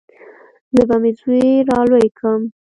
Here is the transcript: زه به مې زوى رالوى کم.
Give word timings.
زه 0.75 0.83
به 0.89 0.95
مې 1.01 1.11
زوى 1.19 1.41
رالوى 1.69 2.07
کم. 2.19 2.41